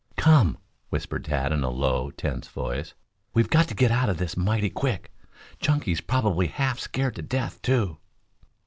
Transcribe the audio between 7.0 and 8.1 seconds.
to death, too."